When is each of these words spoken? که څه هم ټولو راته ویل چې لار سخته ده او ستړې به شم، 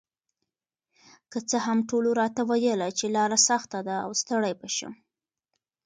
که 1.31 1.39
څه 1.49 1.57
هم 1.65 1.77
ټولو 1.89 2.09
راته 2.21 2.41
ویل 2.49 2.81
چې 2.97 3.05
لار 3.15 3.31
سخته 3.47 3.79
ده 3.87 3.95
او 4.05 4.11
ستړې 4.21 4.53
به 4.59 4.67
شم، 4.75 4.93